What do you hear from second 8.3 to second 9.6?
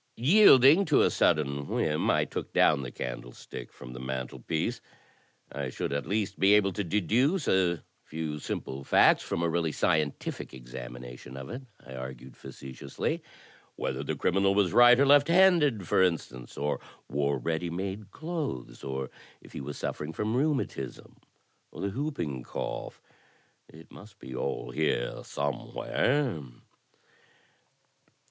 simple facts from a